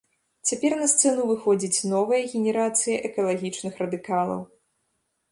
Цяпер 0.51 0.71
на 0.77 0.85
сцэну 0.93 1.25
выходзіць 1.31 1.87
новая 1.93 2.21
генерацыя 2.31 2.95
экалагічных 3.11 3.73
радыкалаў. 3.83 4.41